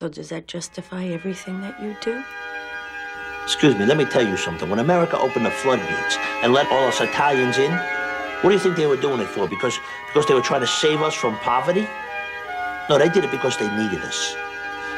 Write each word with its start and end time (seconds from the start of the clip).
So 0.00 0.08
does 0.08 0.28
that 0.28 0.46
justify 0.46 1.06
everything 1.06 1.60
that 1.62 1.82
you 1.82 1.96
do? 2.00 2.22
Excuse 3.42 3.74
me, 3.74 3.84
let 3.84 3.96
me 3.96 4.04
tell 4.04 4.24
you 4.24 4.36
something. 4.36 4.70
When 4.70 4.78
America 4.78 5.18
opened 5.18 5.44
the 5.44 5.50
floodgates 5.50 6.16
and 6.44 6.52
let 6.52 6.70
all 6.70 6.86
us 6.86 7.00
Italians 7.00 7.58
in, 7.58 7.72
what 7.72 8.50
do 8.50 8.52
you 8.52 8.60
think 8.60 8.76
they 8.76 8.86
were 8.86 8.96
doing 8.96 9.18
it 9.18 9.26
for? 9.26 9.48
Because, 9.48 9.76
because 10.06 10.28
they 10.28 10.34
were 10.34 10.40
trying 10.40 10.60
to 10.60 10.68
save 10.68 11.02
us 11.02 11.14
from 11.14 11.36
poverty? 11.38 11.88
No, 12.88 12.96
they 12.96 13.08
did 13.08 13.24
it 13.24 13.32
because 13.32 13.56
they 13.58 13.66
needed 13.76 13.98
us. 14.02 14.36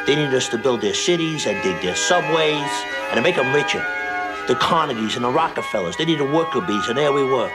They 0.07 0.17
needed 0.17 0.35
us 0.35 0.51
to 0.51 0.59
build 0.59 0.83
their 0.83 0.93
cities 0.93 1.47
and 1.47 1.63
dig 1.63 1.81
their 1.81 1.97
subways 1.97 2.71
and 3.09 3.15
to 3.15 3.23
make 3.23 3.37
them 3.37 3.55
richer. 3.55 3.83
The 4.49 4.57
Carnegies 4.57 5.17
and 5.17 5.25
the 5.25 5.31
Rockefellers, 5.31 5.97
they 5.97 6.05
needed 6.05 6.31
worker 6.31 6.61
bees, 6.61 6.89
and 6.89 6.99
there 6.99 7.15
we 7.15 7.25
were. 7.25 7.51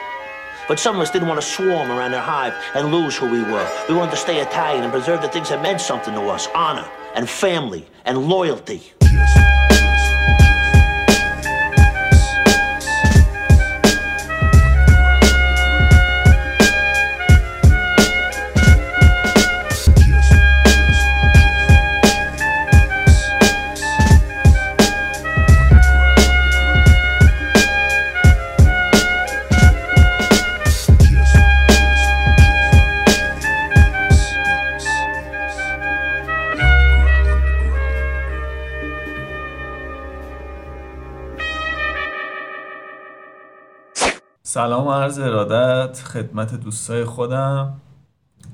But 0.66 0.80
some 0.80 0.96
of 0.96 1.00
us 1.00 1.12
didn't 1.12 1.28
want 1.28 1.40
to 1.40 1.46
swarm 1.46 1.92
around 1.92 2.10
their 2.10 2.20
hive 2.20 2.54
and 2.74 2.90
lose 2.90 3.16
who 3.16 3.30
we 3.30 3.42
were. 3.42 3.70
We 3.88 3.94
wanted 3.94 4.10
to 4.10 4.16
stay 4.16 4.40
Italian 4.40 4.82
and 4.82 4.92
preserve 4.92 5.22
the 5.22 5.28
things 5.28 5.50
that 5.50 5.62
meant 5.62 5.80
something 5.80 6.12
to 6.12 6.22
us 6.22 6.48
honor 6.52 6.90
and 7.16 7.28
family 7.28 7.84
and 8.04 8.28
loyalty. 8.28 8.92
سلام 44.56 44.88
عرض 44.88 45.18
ارادت 45.18 46.00
خدمت 46.00 46.54
دوستای 46.54 47.04
خودم. 47.04 47.74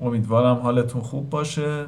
امیدوارم 0.00 0.56
حالتون 0.56 1.03
خوب 1.03 1.31
باشه. 1.31 1.86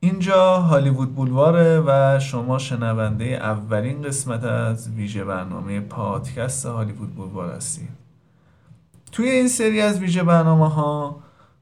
اینجا 0.00 0.58
هالیوود 0.58 1.14
بولواره 1.14 1.82
و 1.86 2.18
شما 2.18 2.58
شنونده 2.58 3.24
اولین 3.24 4.02
قسمت 4.02 4.44
از 4.44 4.90
ویژه 4.90 5.24
برنامه 5.24 5.80
پادکست 5.80 6.66
هالیوود 6.66 7.14
بولوار 7.14 7.52
هستید. 7.52 7.88
توی 9.12 9.30
این 9.30 9.48
سری 9.48 9.80
از 9.80 9.98
ویژه 9.98 10.22
برنامه 10.22 10.68
ها 10.68 11.16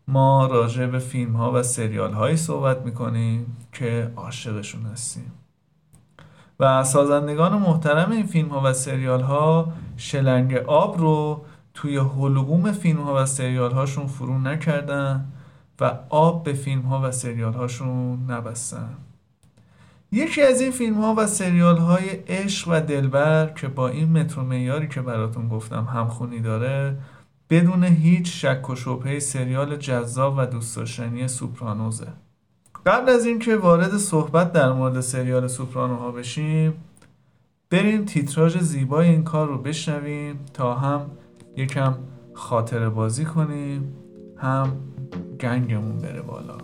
ما 0.09 0.47
راجع 0.47 0.87
به 0.87 0.99
فیلم 0.99 1.33
ها 1.33 1.53
و 1.53 1.63
سریال 1.63 2.13
هایی 2.13 2.37
صحبت 2.37 2.83
می‌کنیم 2.83 3.57
که 3.73 4.13
عاشقشون 4.17 4.83
هستیم. 4.83 5.33
و 6.61 6.85
سازندگان 6.85 7.53
محترم 7.53 8.11
این 8.11 8.27
فیلم 8.27 8.49
ها 8.49 8.61
و 8.65 8.73
سریال 8.73 9.21
ها 9.21 9.73
شلنگ 9.97 10.55
آب 10.55 10.99
رو 10.99 11.45
توی 11.81 11.97
حلقوم 11.97 12.73
فیلم 12.73 13.01
ها 13.01 13.23
و 13.23 13.27
سریال 13.27 13.73
هاشون 13.73 14.07
فرو 14.07 14.39
نکردن 14.39 15.25
و 15.81 15.99
آب 16.09 16.45
به 16.45 16.53
فیلم 16.53 16.83
ها 16.83 17.01
و 17.05 17.13
سریال 17.13 17.53
هاشون 17.53 18.27
نبستن. 18.29 18.95
یکی 20.13 20.43
از 20.43 20.61
این 20.61 20.71
فیلم 20.71 20.95
ها 20.95 21.15
و 21.19 21.27
سریال 21.27 21.77
های 21.77 22.09
عشق 22.09 22.69
و 22.69 22.81
دلبر 22.81 23.47
که 23.47 23.69
با 23.69 23.89
این 23.89 24.19
مترو 24.19 24.43
معیاری 24.43 24.89
که 24.89 25.03
براتون 25.03 25.49
گفتم 25.49 25.85
همخونی 25.85 26.41
داره 26.41 26.97
بدون 27.51 27.85
هیچ 27.85 28.45
شک 28.45 28.71
و 28.71 28.75
شبهه 28.75 29.19
سریال 29.19 29.77
جذاب 29.77 30.35
و 30.39 30.47
دوست 30.47 30.77
داشتنی 30.77 31.29
سوپرانوزه. 31.29 32.09
قبل 32.87 33.09
از 33.09 33.27
اینکه 33.27 33.57
وارد 33.57 33.97
صحبت 33.97 34.53
در 34.53 34.73
مورد 34.73 35.01
سریال 35.01 35.47
سوپرانوها 35.47 36.11
بشیم 36.11 36.75
بریم 37.71 38.05
تیتراژ 38.05 38.57
زیبای 38.57 39.09
این 39.09 39.25
کار 39.25 39.49
رو 39.49 39.59
بشنویم 39.59 40.41
تا 40.55 40.75
هم 40.75 41.11
یکم 41.61 41.95
خاطره 42.35 42.89
بازی 42.89 43.25
کنیم 43.25 43.97
هم 44.37 44.73
گنگمون 45.41 45.99
بره 45.99 46.23
بالا. 46.23 46.59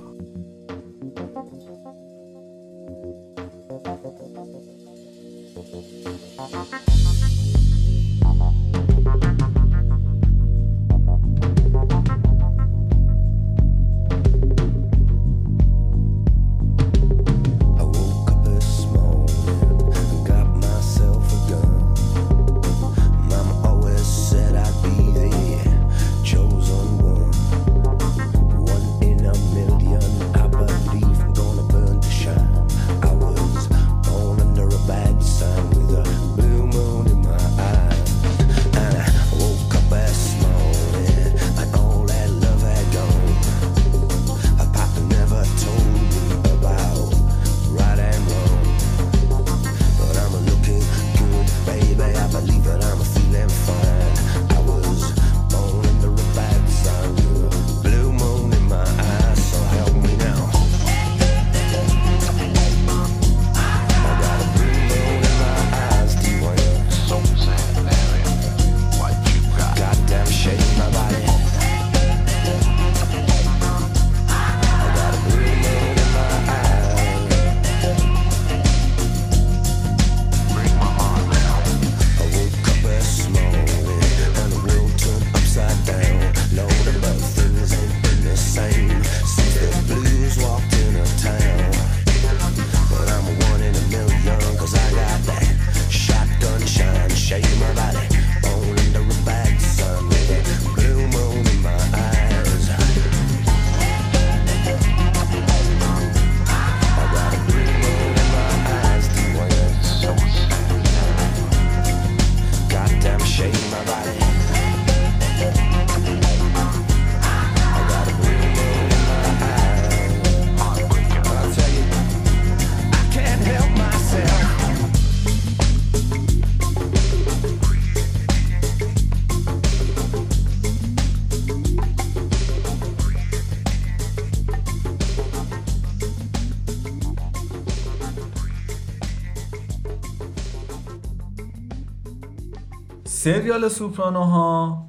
سریال 143.26 143.68
سوپرانوها 143.68 144.82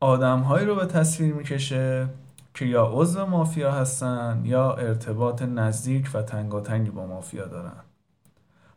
آدمهایی 0.00 0.66
رو 0.66 0.74
به 0.74 0.86
تصویر 0.86 1.34
می‌کشه 1.34 2.08
که 2.54 2.64
یا 2.64 2.90
عضو 2.92 3.26
مافیا 3.26 3.72
هستن 3.72 4.42
یا 4.44 4.72
ارتباط 4.72 5.42
نزدیک 5.42 6.10
و 6.14 6.22
تنگاتنگی 6.22 6.90
با 6.90 7.06
مافیا 7.06 7.46
دارن. 7.46 7.82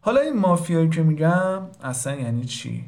حالا 0.01 0.21
این 0.21 0.39
مافیایی 0.39 0.89
که 0.89 1.03
میگم 1.03 1.61
اصلا 1.83 2.15
یعنی 2.15 2.45
چی؟ 2.45 2.85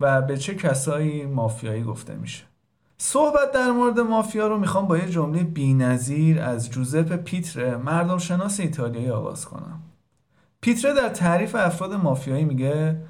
و 0.00 0.22
به 0.22 0.36
چه 0.36 0.54
کسایی 0.54 1.26
مافیایی 1.26 1.82
گفته 1.82 2.14
میشه؟ 2.14 2.44
صحبت 2.98 3.52
در 3.52 3.70
مورد 3.70 4.00
مافیا 4.00 4.48
رو 4.48 4.58
می‌خوام 4.58 4.86
با 4.86 4.98
یه 4.98 5.10
جمله 5.10 5.42
بینظیر 5.42 6.40
از 6.40 6.70
جوزپ 6.70 7.16
پیتر 7.16 7.76
مردم 7.76 8.18
شناس 8.18 8.60
ایتالیایی 8.60 9.10
آغاز 9.10 9.44
کنم. 9.44 9.82
پیتره 10.60 10.94
در 10.94 11.08
تعریف 11.08 11.54
افراد 11.54 11.92
مافیایی 11.92 12.44
میگه 12.44 13.00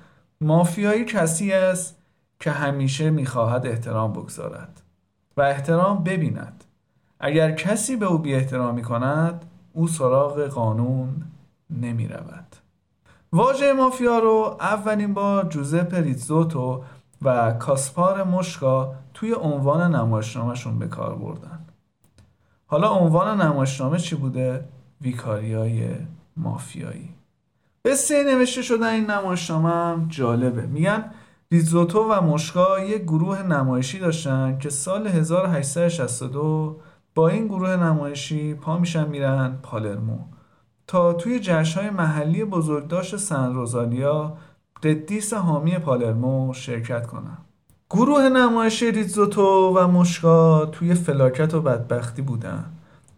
مافیایی 0.41 1.05
کسی 1.05 1.53
است 1.53 2.04
که 2.45 2.51
همیشه 2.51 3.11
می‌خواهد 3.11 3.67
احترام 3.67 4.13
بگذارد 4.13 4.83
و 5.37 5.41
احترام 5.41 6.05
ببیند. 6.05 6.65
اگر 7.21 7.53
کسی 7.53 7.97
به 7.97 8.07
او 8.07 8.19
بی 8.19 8.35
احترامی 8.35 8.83
کند 8.83 9.45
او 9.73 9.89
سراغ 9.89 10.41
قانون 10.41 11.23
نمی 11.71 12.09
رود 12.09 12.57
واژه 13.33 13.73
مافیا 13.73 14.19
رو 14.19 14.57
اولین 14.61 15.15
بار 15.15 15.49
جوزپ 15.49 15.95
ریتزوتو 15.95 16.83
و 17.23 17.53
کاسپار 17.53 18.25
مشکا 18.25 18.95
توی 19.15 19.35
عنوان 19.35 19.95
نمایشنامهشون 19.95 20.79
به 20.79 20.89
کار 20.89 21.15
بردن. 21.15 21.65
حالا 22.67 22.89
عنوان 22.89 23.41
نمایشنامه 23.41 23.99
چی 23.99 24.17
بوده؟ 24.17 24.69
ویکاریای 25.01 25.91
مافیایی. 26.37 27.09
قصه 27.85 28.25
نوشته 28.25 28.63
شده 28.63 28.87
این 28.87 29.11
نمایشنامه 29.11 29.71
هم 29.71 30.07
جالبه. 30.09 30.67
میگن 30.67 31.11
ریزوتو 31.53 31.99
و 32.11 32.21
مشکا 32.21 32.81
یک 32.81 33.03
گروه 33.03 33.43
نمایشی 33.43 33.99
داشتن 33.99 34.59
که 34.59 34.71
سال 34.71 35.07
1862 35.07 36.81
با 37.15 37.29
این 37.29 37.47
گروه 37.47 37.77
نمایشی 37.77 38.55
پا 38.55 38.79
میشن 38.79 39.09
میرن 39.09 39.59
پالرمو. 39.63 40.19
تا 40.87 41.13
توی 41.13 41.41
جشنهای 41.41 41.91
محلی 41.91 42.45
بزرگداشت 42.45 43.17
سن 43.17 43.55
روزالیا 43.55 44.37
قدیس 44.83 45.33
حامی 45.35 45.79
پالرمو 45.79 46.53
شرکت 46.53 47.07
کنن. 47.07 47.39
گروه 47.91 48.29
نمایشی 48.29 48.91
ریزوتو 48.91 49.73
و 49.77 49.87
مشکا 49.89 50.67
توی 50.67 50.95
فلاکت 50.95 51.55
و 51.55 51.61
بدبختی 51.61 52.23
بودن 52.23 52.65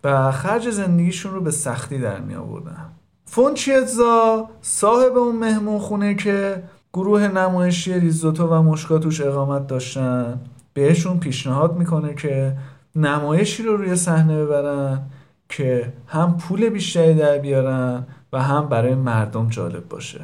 و 0.05 0.33
خرج 0.33 0.71
زندگیشون 0.71 1.35
رو 1.35 1.41
به 1.41 1.51
سختی 1.51 1.99
در 1.99 2.21
می 2.21 2.35
آوردن 2.35 2.89
فونچیتزا 3.25 4.49
صاحب 4.61 5.17
اون 5.17 5.37
مهمون 5.37 5.79
خونه 5.79 6.15
که 6.15 6.63
گروه 6.97 7.29
نمایشی 7.29 8.01
ریزوتو 8.01 8.47
و 8.47 8.63
مشکا 8.63 8.99
توش 8.99 9.21
اقامت 9.21 9.67
داشتن. 9.67 10.41
بهشون 10.75 11.19
پیشنهاد 11.19 11.77
می‌کنه 11.77 12.15
که 12.15 12.57
نمایشی 12.95 13.63
رو 13.63 13.77
روی 13.77 13.97
صحنه 13.97 14.45
ببرن 14.45 15.03
که 15.49 15.93
هم 16.07 16.37
پول 16.37 16.69
بیشتری 16.69 17.15
در 17.15 17.39
بیارن 17.39 18.07
و 18.33 18.43
هم 18.43 18.69
برای 18.69 18.95
مردم 18.95 19.49
جالب 19.49 19.89
باشه. 19.89 20.21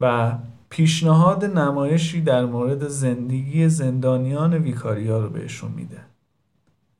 و 0.00 0.32
پیشنهاد 0.70 1.44
نمایشی 1.44 2.20
در 2.20 2.44
مورد 2.44 2.88
زندگی 2.88 3.68
زندانیان 3.68 4.54
ویکاریا 4.54 5.18
رو 5.18 5.28
بهشون 5.28 5.70
میده. 5.70 5.98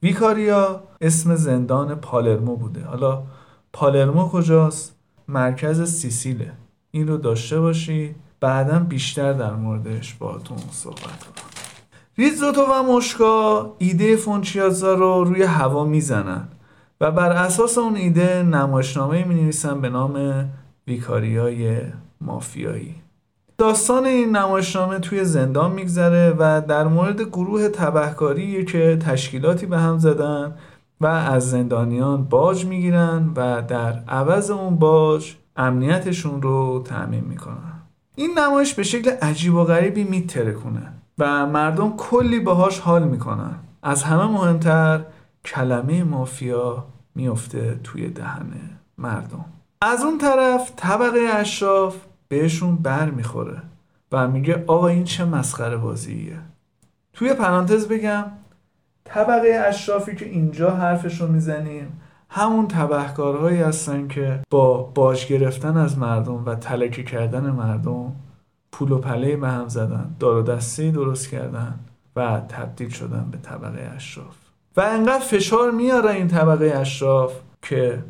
ویکاریا 0.03 0.83
اسم 1.01 1.35
زندان 1.35 1.95
پالرمو 1.95 2.57
بوده. 2.57 2.85
حالا 2.85 3.23
پالرمو 3.73 4.29
کجاست؟ 4.29 4.97
مرکز 5.29 5.83
سیسیله. 5.91 6.53
این 6.91 7.09
رو 7.09 7.17
داشته 7.17 7.61
باشید. 7.61 8.17
بعدا 8.43 8.79
بیشتر 8.79 9.33
در 9.33 9.53
موردش 9.53 10.15
باهاتون 10.15 10.59
صحبت 10.71 11.01
کنم. 11.01 11.47
ریزوتو 12.19 12.63
و 12.63 12.97
مشکا 12.97 13.75
ایده 13.79 14.17
فونچیازا 14.17 14.95
رو 14.95 15.25
روی 15.25 15.43
هوا 15.43 15.85
می‌زنن 15.85 16.49
و 17.01 17.11
بر 17.11 17.33
اساس 17.33 17.79
اون 17.79 17.97
ایده 17.97 18.43
نمایشنامه 18.43 19.25
می 19.25 19.35
نویسن 19.35 19.81
به 19.81 19.89
نام 19.89 20.45
ویکاریای 20.87 21.81
مافیایی. 22.21 22.95
داستان 23.59 24.05
این 24.05 24.37
نمایشنامه 24.37 24.99
توی 24.99 25.25
زندان 25.25 25.73
میگذره 25.73 26.35
و 26.39 26.63
در 26.69 26.85
مورد 26.85 27.23
گروه 27.23 27.69
تبهکاری 27.69 28.65
که 28.65 28.99
تشکیلاتی 29.07 29.67
به 29.67 29.79
هم 29.79 29.99
زدن 29.99 30.55
و 31.01 31.07
از 31.07 31.51
زندانیان 31.51 32.25
باج 32.25 32.65
می‌گیرن 32.67 33.33
و 33.37 33.63
در 33.63 33.93
عوض 34.09 34.51
اون 34.51 34.77
باج 34.77 35.35
امنیتشون 35.57 36.43
رو 36.43 36.83
تعمین 36.87 37.25
می‌کنن. 37.25 37.72
این 38.15 38.39
نمایش 38.39 38.75
به 38.75 38.83
شکل 38.83 39.11
عجیب 39.11 39.55
و 39.55 39.65
غریبی 39.65 40.05
میترکونه 40.05 40.93
و 41.19 41.47
مردم 41.47 41.97
کلی 41.97 42.41
باهاش 42.41 42.79
حال 42.79 43.09
می‌کنن. 43.09 43.55
از 43.83 44.03
همه 44.03 44.25
مهمتر 44.25 45.01
کلمه 45.45 46.05
مافیا 46.05 46.87
میفته 47.15 47.81
توی 47.85 48.09
دهن 48.09 48.53
مردم. 48.99 49.45
از 49.81 50.03
اون 50.03 50.19
طرف 50.19 50.73
طبقه 50.77 51.19
اشراف 51.33 51.97
بهشون 52.29 52.77
بر 52.77 53.11
می‌خوره 53.11 53.63
و 54.13 54.29
میگه 54.29 54.65
آقا 54.67 54.89
این 54.89 55.05
چه 55.05 55.25
مسخره 55.25 55.77
بازیه. 55.77 56.39
توی 57.13 57.35
پرانتز 57.35 57.89
بگم 57.89 58.25
طبقه 59.05 59.63
اشرافی 59.67 60.17
که 60.17 60.25
اینجا 60.25 60.71
حرفشون 60.71 61.31
می‌زنیم 61.31 62.01
همون 62.35 62.69
تبهکارهایی 62.69 63.59
هستن 63.59 64.09
که 64.09 64.41
با 64.51 64.83
باج 64.83 65.27
گرفتن 65.27 65.77
از 65.77 65.99
مردم 65.99 66.45
و 66.47 66.55
تلکه 66.55 67.03
کردن 67.03 67.51
مردم 67.51 68.13
پول 68.73 68.93
و 68.93 68.99
پله 68.99 69.37
به 69.37 69.49
هم 69.49 69.69
زدن 69.69 70.15
دار 70.19 70.37
و 70.37 70.43
دسته 70.43 70.91
درست 70.91 71.29
کردن 71.31 71.79
و 72.17 72.41
تبدیل 72.49 72.89
شدن 72.89 73.29
به 73.31 73.39
طبقه 73.39 73.93
اشراف. 73.97 74.37
و 74.77 74.81
انقدر 74.81 75.25
فشار 75.25 75.71
میاره 75.71 76.11
این 76.11 76.29
طبقه 76.29 76.73
اشراف 76.77 77.33
که 77.63 78.05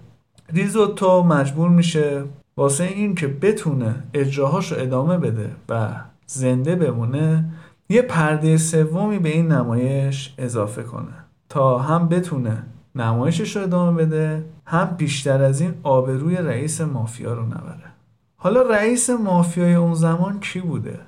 ریزوتو 0.53 1.23
مجبور 1.23 1.69
میشه 1.69 2.25
واسه 2.57 2.85
این 2.85 3.15
که 3.15 3.27
بتونه 3.27 4.03
اجراهاش 4.15 4.73
رو 4.73 4.79
ادامه 4.81 5.19
بده 5.19 5.51
و 5.69 5.89
زنده 6.27 6.77
بمونه 6.77 7.45
یه 7.89 8.03
پرده 8.03 8.57
سومی 8.57 9.19
به 9.19 9.29
این 9.29 9.53
نمایش 9.53 10.35
اضافه 10.39 10.83
کنه 10.83 11.15
تا 11.49 11.79
هم 11.79 12.09
بتونه 12.09 12.63
نمایشش 12.95 13.57
رو 13.57 13.63
ادامه 13.63 14.05
بده 14.05 14.45
هم 14.67 14.85
بیشتر 14.85 15.43
از 15.43 15.61
این 15.61 15.75
آبروی 15.83 16.37
رئیس 16.37 16.81
مافیا 16.81 17.35
رو 17.35 17.47
نبره. 17.47 17.93
حالا 18.37 18.63
رئیس 18.63 19.11
مافیای 19.11 19.75
اون 19.75 19.95
زمان 19.95 20.41
کی 20.41 20.61
بوده؟ 20.61 21.01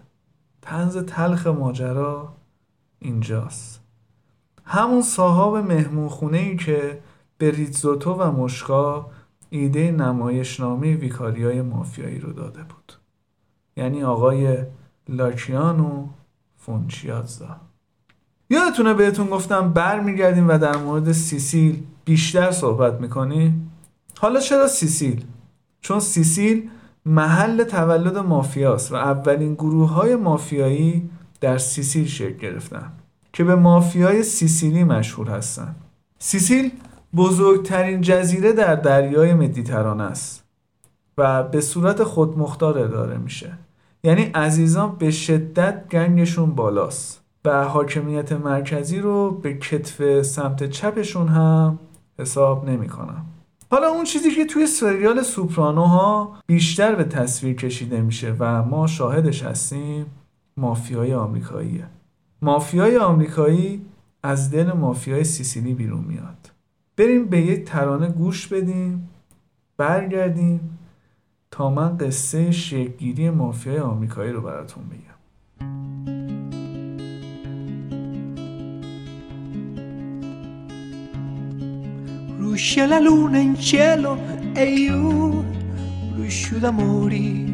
تنز 0.62 0.96
تلخ 0.96 1.46
ماجرا 1.46 2.32
اینجاست. 2.98 3.80
همون 4.64 5.02
صاحب 5.02 5.64
مهمون 5.64 6.08
خونه 6.08 6.38
ای 6.38 6.56
که 6.56 7.00
به 7.38 7.50
ریتزوتو 7.50 8.14
و 8.14 8.32
مشکا 8.32 9.10
ایده 9.50 9.90
نمایشنامه 9.90 10.94
ویکاریای 10.94 11.62
مافیایی 11.62 12.18
رو 12.18 12.32
داده 12.32 12.62
بود. 12.62 12.92
یعنی 13.76 14.02
آقای 14.02 14.64
لاکیانو 15.08 16.08
فونچیازا. 16.56 17.60
یادتونه 18.54 18.94
بهتون 18.94 19.26
گفتم 19.26 19.72
برمیگردیم 19.72 20.48
و 20.48 20.58
در 20.58 20.76
مورد 20.76 21.12
سیسیل 21.12 21.82
بیشتر 22.04 22.50
صحبت 22.50 23.00
می‌کنیم 23.00 23.70
حالا 24.18 24.40
چرا 24.40 24.66
سیسیل؟ 24.66 25.24
چون 25.80 26.00
سیسیل 26.00 26.70
محل 27.06 27.64
تولد 27.64 28.18
مافیاست 28.18 28.92
و 28.92 28.94
اولین 28.94 29.54
گروه 29.54 29.90
های 29.90 30.16
مافیایی 30.16 31.10
در 31.40 31.58
سیسیل 31.58 32.06
شکل 32.06 32.36
گرفتن 32.36 32.92
که 33.32 33.44
به 33.44 33.54
مافیای 33.54 34.22
سیسیلی 34.22 34.84
مشهور 34.84 35.28
هستند. 35.28 35.76
سیسیل 36.18 36.70
بزرگترین 37.16 38.00
جزیره 38.00 38.52
در 38.52 38.74
دریای 38.74 39.34
مدیترانه 39.34 40.04
است 40.04 40.44
و 41.18 41.42
به 41.42 41.60
صورت 41.60 42.02
خودمختار 42.02 42.78
اداره 42.78 43.16
میشه 43.16 43.58
یعنی 44.04 44.22
عزیزان 44.22 44.96
به 44.98 45.10
شدت 45.10 45.88
گنگشون 45.90 46.54
بالاست 46.54 47.23
و 47.44 47.64
حاکمیت 47.64 48.32
مرکزی 48.32 48.98
رو 49.00 49.30
به 49.30 49.54
کتف 49.54 50.22
سمت 50.22 50.70
چپشون 50.70 51.28
هم 51.28 51.78
حساب 52.18 52.68
نمی‌کنم 52.68 53.26
حالا 53.70 53.88
اون 53.88 54.04
چیزی 54.04 54.30
که 54.30 54.44
توی 54.44 54.66
سریال 54.66 55.22
سوپرانو 55.22 55.82
ها 55.82 56.36
بیشتر 56.46 56.94
به 56.94 57.04
تصویر 57.04 57.56
کشیده 57.56 58.00
میشه 58.00 58.36
و 58.38 58.62
ما 58.62 58.86
شاهدش 58.86 59.42
هستیم 59.42 60.06
مافیای 60.56 61.14
آمریکاییه. 61.14 61.86
مافیای 62.42 62.96
آمریکایی 62.96 63.86
از 64.22 64.50
دل 64.50 64.72
مافیای 64.72 65.24
سیسیلی 65.24 65.74
بیرون 65.74 66.04
میاد. 66.04 66.50
بریم 66.96 67.26
به 67.26 67.40
یک 67.40 67.64
ترانه 67.64 68.08
گوش 68.08 68.48
بدیم 68.48 69.10
برگردیم 69.76 70.78
تا 71.50 71.70
من 71.70 71.96
قصه 71.96 72.50
شکلگیری 72.50 73.30
مافیای 73.30 73.78
آمریکایی 73.78 74.32
رو 74.32 74.40
براتون 74.40 74.84
بگم. 74.84 75.13
Ruscia 82.54 82.86
la 82.86 83.00
luna 83.00 83.38
in 83.38 83.58
cielo 83.58 84.16
e 84.52 84.64
io 84.64 85.44
riuscio 86.14 86.58
da 86.58 86.70
morire. 86.70 87.52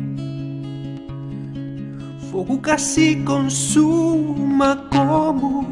Fuoco 2.28 2.60
che 2.60 2.76
si 2.76 3.22
consuma 3.22 4.76
come 4.90 5.66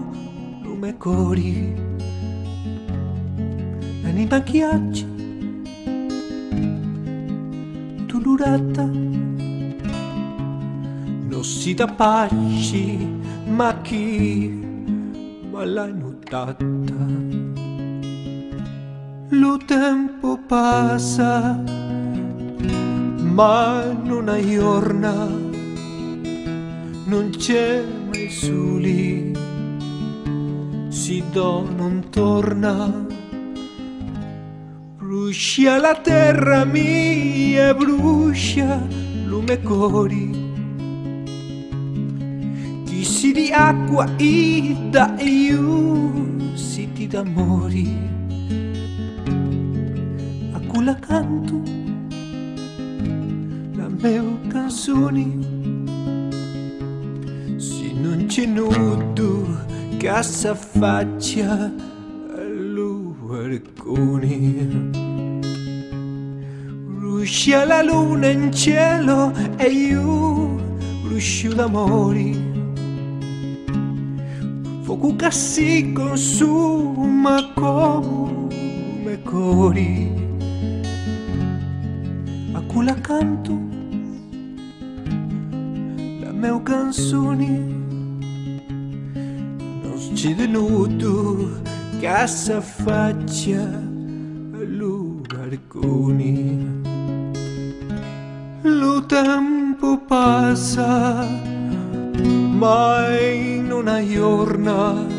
lume 0.62 0.96
cori. 0.96 1.74
Anima 4.04 4.38
ghiaccia, 4.38 5.04
tulurata. 8.06 8.84
Non 11.28 11.44
si 11.44 11.74
da 11.74 11.86
pace, 11.86 12.96
ma 13.44 13.78
chi 13.82 14.58
ma 15.50 15.64
l'hai 15.64 15.92
notata? 15.92 16.77
Lo 19.30 19.58
tempo 19.58 20.38
passa, 20.46 21.62
ma 23.20 23.84
non 24.02 24.26
aiorna, 24.26 25.28
non 27.04 27.30
c'è 27.36 27.84
mai 28.06 28.30
soli, 28.30 29.32
si 30.88 31.22
do 31.30 31.68
non 31.76 32.06
torna. 32.08 33.06
Brucia 34.96 35.78
la 35.78 35.94
terra 35.96 36.64
mia, 36.64 37.74
brucia 37.74 38.80
lume 39.26 39.60
cori. 39.60 40.30
Chi 42.86 43.04
si 43.04 43.32
di 43.32 43.50
acqua 43.52 44.08
e 44.16 44.74
da 44.88 45.14
io 45.20 46.54
si 46.54 46.90
ti 46.94 47.06
d'amori. 47.06 48.08
A 50.88 50.94
cui 50.94 51.06
canto 51.06 51.60
la 53.76 53.88
mia 53.88 54.24
canzone. 54.48 55.26
Se 57.58 57.92
non 57.92 58.24
c'è 58.26 58.46
nudo 58.46 59.66
che 59.98 60.22
si 60.22 60.46
affaccia 60.46 61.70
all'uarcone. 62.34 63.66
Ruscia 67.00 67.66
la 67.66 67.82
luna 67.82 68.28
in 68.28 68.50
cielo 68.50 69.34
e 69.58 69.66
io 69.66 70.56
ruscio 71.06 71.52
d'amori. 71.52 72.46
Fuoco 74.80 75.16
che 75.16 75.30
si 75.32 75.92
consuma 75.92 77.52
come 77.52 79.20
cori 79.22 80.17
là 82.88 82.94
canto. 83.02 83.52
La 86.22 86.32
mia 86.32 86.58
canzone 86.62 87.50
non 89.82 89.98
c'è 90.14 90.34
denudo 90.34 91.60
che 92.00 92.26
s'affaccia 92.26 93.62
all'ubarcone 94.60 96.36
lo 98.62 99.04
tempo 99.06 99.98
passa 100.06 101.26
mai 102.62 103.56
in 103.58 103.70
una 103.70 104.02
giornata 104.04 105.16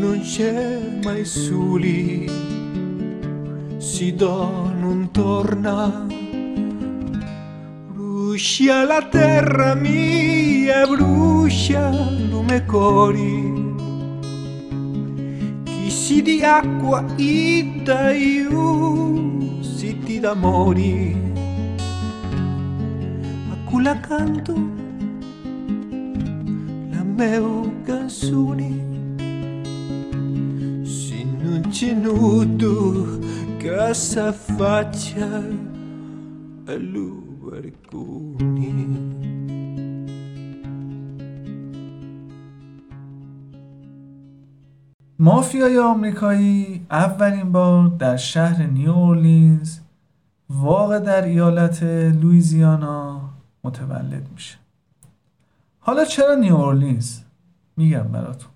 non 0.00 0.20
c'è 0.22 1.00
mai 1.02 1.24
soli. 1.24 2.28
Si 3.76 4.14
dà 4.14 4.48
non 4.80 5.08
torna. 5.12 6.09
Brucia 8.40 8.86
la 8.86 9.02
terra 9.02 9.74
mia, 9.74 10.86
brucia 10.86 11.90
lume 12.30 12.64
cori, 12.64 13.52
chi 15.64 15.90
si 15.90 16.22
di 16.22 16.40
acqua 16.42 17.04
ita 17.16 18.12
io 18.12 19.60
si 19.60 19.98
ti 19.98 20.20
d'amori 20.20 21.14
la 23.82 24.00
canto 24.00 24.54
la 26.92 27.02
mia 27.02 27.42
canzone 27.84 28.68
se 30.82 31.26
non 31.42 31.66
c'è 31.68 31.92
nudo 31.92 33.18
che 33.58 33.94
si 33.94 34.18
affaccia 34.18 35.42
all'uarcone 37.50 39.30
مافیای 45.18 45.78
آمریکایی 45.78 46.86
اولین 46.90 47.52
بار 47.52 47.88
در 47.88 48.16
شهر 48.16 48.66
نیو 48.66 48.90
اورلینز 48.90 49.78
واقع 50.50 50.98
در 50.98 51.22
ایالت 51.24 51.82
لویزیانا 52.22 53.20
متولد 53.64 54.28
میشه. 54.32 54.58
حالا 55.78 56.04
چرا 56.04 56.34
نیو 56.34 56.54
اورلینز؟ 56.54 57.20
میگم 57.76 58.02
براتون. 58.02 58.50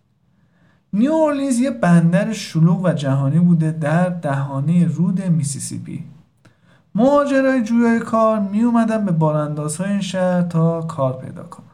نیو 0.92 1.12
اورلینز 1.12 1.58
یه 1.58 1.70
بندر 1.70 2.32
شلوغ 2.32 2.84
و 2.84 2.92
جهانی 2.92 3.38
بوده 3.38 3.72
در 3.72 4.08
دهانه 4.08 4.86
رود 4.86 5.22
میسیسیپی. 5.22 6.04
مهاجرای 6.94 7.62
جویای 7.62 8.00
کار 8.00 8.40
می 8.40 8.62
اومدن 8.62 9.04
به 9.04 9.12
باراندازهای 9.12 9.90
این 9.90 10.00
شهر 10.00 10.42
تا 10.42 10.82
کار 10.82 11.12
پیدا 11.12 11.42
کنن. 11.42 11.66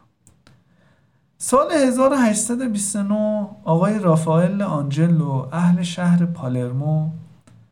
سال 1.37 1.71
1829 1.71 3.47
آقای 3.63 3.99
رافائل 3.99 4.61
آنجلو 4.61 5.45
اهل 5.51 5.81
شهر 5.81 6.25
پالرمو 6.25 7.09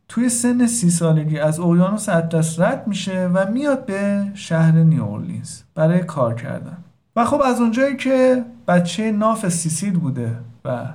توی 0.08 0.30
سن 0.30 0.68
سی 0.68 0.90
سالگی 0.90 1.40
از 1.40 1.60
اقیانوس 1.60 2.10
اطلس 2.10 2.60
رد 2.60 2.88
میشه 2.88 3.30
و 3.34 3.52
میاد 3.52 3.86
به 3.86 4.32
شهر 4.34 4.72
نیو 4.72 5.02
اورلینز 5.02 5.62
برای 5.76 6.00
کار 6.00 6.36
کردن. 6.36 6.78
و 7.16 7.26
خب 7.26 7.42
از 7.42 7.62
اونجایی 7.62 7.98
که 7.98 8.46
بچه 8.68 9.12
ناف 9.12 9.50
سیسیل 9.50 10.00
بوده 10.00 10.38
و 10.66 10.86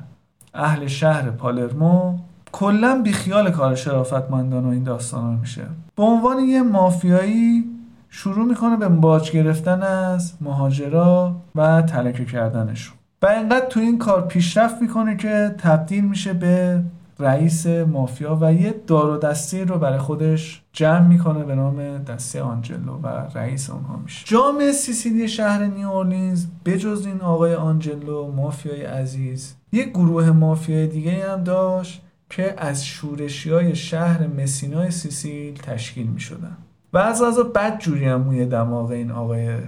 اهل 0.55 0.87
شهر 0.87 1.31
پالرمو 1.31 2.19
کلا 2.57 3.01
بیخیال 3.05 3.51
کار 3.51 3.75
شرافتمندان 3.75 4.65
و 4.65 4.69
این 4.69 4.83
داستان 4.83 5.35
میشه. 5.35 5.63
به 5.97 6.03
عنوان 6.03 6.39
یه 6.39 6.63
مافیایی 6.63 7.65
شروع 8.09 8.47
می‌کنه 8.47 8.77
به 8.77 8.89
باج 8.89 9.31
گرفتن 9.31 9.83
از 9.83 10.33
مهاجرا 10.41 11.37
و 11.55 11.83
تلکه 11.83 12.25
کردنشون. 12.25 12.97
و 13.23 13.27
اینقدر 13.27 13.67
تو 13.67 13.81
این 13.81 13.99
کار 13.99 14.27
پیشرفت 14.27 14.83
می‌کنه 14.83 15.17
که 15.17 15.55
تبدیل 15.59 16.05
میشه 16.05 16.33
به 16.33 16.83
رئیس 17.19 17.67
مافیا 17.67 18.39
و 18.41 18.53
یه 18.53 18.75
دار 18.87 19.11
و 19.11 19.17
دستی 19.17 19.65
رو 19.65 19.79
برای 19.79 19.99
خودش 19.99 20.63
جمع 20.73 21.07
می‌کنه 21.07 21.45
به 21.45 21.55
نام 21.55 21.99
دسته 21.99 22.43
آنجلو 22.43 22.99
و 23.03 23.09
رئیس 23.35 23.71
اونها 23.71 23.97
میشه. 23.97 24.27
جامعه 24.27 24.73
سیسیلی 24.73 25.29
شهر 25.29 25.65
نیورلینز 25.65 26.47
بجز 26.65 27.07
این 27.07 27.21
آقای 27.21 27.55
آنجلو 27.55 28.33
مافیای 28.33 28.83
عزیز 28.83 29.55
یه 29.73 29.85
گروه 29.85 30.31
مافیای 30.31 30.87
دیگه 30.87 31.33
هم 31.33 31.45
داشت 31.45 32.04
که 32.31 32.54
از 32.59 32.87
شورشی 32.87 33.50
های 33.50 33.76
شهر 33.76 34.26
مسینای 34.26 34.90
سیسیل 34.90 35.54
تشکیل 35.54 36.07
می 36.07 36.21
شدن 36.21 36.57
و 36.93 36.99
از 36.99 37.23
از 37.23 37.38
بد 37.38 37.78
جوری 37.78 38.04
هم 38.04 38.21
موی 38.21 38.47
دماغ 38.47 38.90
این 38.90 39.11
آقای 39.11 39.59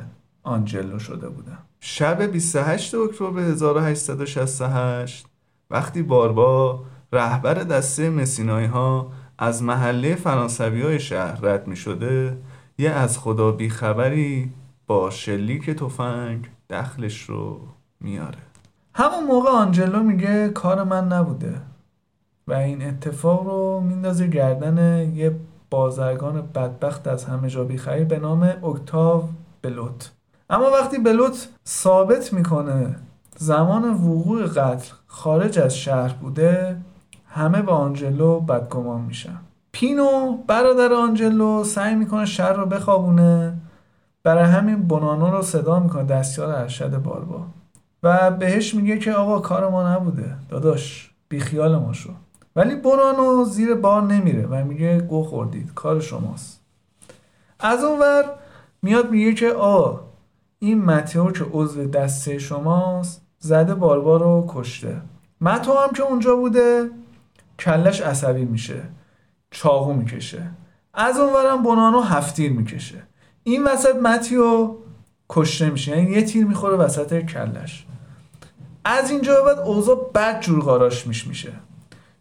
آنجلو 0.42 0.98
شده 0.98 1.28
بودن. 1.28 1.58
شب 1.80 2.22
28 2.22 2.94
اکتبر 2.94 3.40
1868 3.40 5.26
وقتی 5.70 6.02
باربا 6.02 6.84
رهبر 7.12 7.54
دسته 7.54 8.10
مسینایی 8.10 8.66
ها 8.66 9.12
از 9.38 9.62
محله 9.62 10.14
فرانسوی 10.14 10.82
های 10.82 11.00
شهر 11.00 11.40
رد 11.42 11.66
می 11.66 11.76
شده 11.76 12.38
یه 12.78 12.90
از 12.90 13.18
خدا 13.18 13.52
بیخبری 13.52 14.52
با 14.86 15.10
شلیک 15.10 15.70
تفنگ 15.70 16.50
دخلش 16.70 17.22
رو 17.22 17.60
میاره. 18.00 18.38
همون 18.94 19.24
موقع 19.24 19.50
آنجلو 19.50 20.02
میگه 20.02 20.48
کار 20.48 20.84
من 20.84 21.08
نبوده. 21.08 21.60
و 22.48 22.52
این 22.52 22.88
اتفاق 22.88 23.46
رو 23.46 23.80
میندازه 23.80 24.26
گردن 24.26 25.08
یه 25.14 25.36
بازرگان 25.70 26.42
بدبخت 26.54 27.08
از 27.08 27.24
همه 27.24 27.48
جا 27.48 27.64
بیخری 27.64 28.04
به 28.04 28.18
نام 28.18 28.42
اکتاو 28.42 29.28
بلوت. 29.62 30.10
اما 30.50 30.70
وقتی 30.70 30.98
بلوت 30.98 31.48
ثابت 31.66 32.32
می‌کنه 32.32 32.96
زمان 33.36 33.94
وقوع 33.94 34.46
قتل 34.46 34.92
خارج 35.06 35.58
از 35.58 35.76
شهر 35.76 36.12
بوده 36.12 36.76
همه 37.26 37.62
به 37.62 37.72
آنجلو 37.72 38.40
بدگمان 38.40 39.00
میشن. 39.00 39.40
پینو 39.72 40.36
برادر 40.46 40.92
آنجلو 40.92 41.64
سعی 41.64 41.94
می‌کنه 41.94 42.24
شهر 42.24 42.52
رو 42.52 42.66
بخوابونه. 42.66 43.56
برای 44.22 44.44
همین 44.44 44.82
بونانو 44.82 45.30
رو 45.30 45.42
صدا 45.42 45.80
می‌کنه 45.80 46.04
دستیار 46.04 46.50
ارشد 46.50 46.96
باربا. 47.02 47.46
و 48.02 48.30
بهش 48.30 48.74
میگه 48.74 48.98
که 48.98 49.12
آقا 49.12 49.38
کار 49.38 49.70
ما 49.70 49.94
نبوده. 49.94 50.36
داداش 50.48 51.10
بیخیال 51.28 51.76
ما 51.76 51.92
شو. 51.92 52.10
ولی 52.56 52.74
بونانو 52.74 53.44
زیر 53.44 53.74
بار 53.74 54.02
نمیره 54.02 54.46
و 54.46 54.64
میگه 54.64 55.00
گو 55.00 55.22
خوردید 55.22 55.74
کار 55.74 56.00
شماست. 56.00 56.60
از 57.60 57.84
اونور 57.84 58.24
میاد 58.82 59.10
میگه 59.10 59.34
که 59.34 59.52
آ 59.52 59.96
این 60.58 60.84
متئو 60.84 61.30
که 61.30 61.44
عضو 61.52 61.84
دسته 61.84 62.38
شماست 62.38 63.22
زده 63.38 63.74
باربا 63.74 64.16
رو 64.16 64.46
کشته. 64.48 65.00
متو 65.40 65.72
هم 65.72 65.90
که 65.90 66.02
اونجا 66.02 66.36
بوده 66.36 66.90
کلش 67.58 68.00
عصبی 68.00 68.44
میشه 68.44 68.82
چاقو 69.50 69.92
می‌کشه. 69.92 70.50
از 70.94 71.18
اونورم 71.18 71.62
بونانو 71.62 72.00
هفتیر 72.00 72.52
می‌کشه. 72.52 73.02
این 73.42 73.64
وسط 73.64 73.96
متیو 73.96 74.74
کشته 75.28 75.70
میشه 75.70 75.98
یعنی 75.98 76.10
یه 76.10 76.22
تیر 76.22 76.46
می‌خوره 76.46 76.76
وسط 76.76 77.20
کلش. 77.20 77.86
از 78.84 79.10
اینجا 79.10 79.42
بعد 79.44 79.58
اوضاع 79.58 80.10
بد 80.14 80.40
جور 80.40 80.60
قاراش 80.60 81.06
میش 81.06 81.26
میشه. 81.26 81.52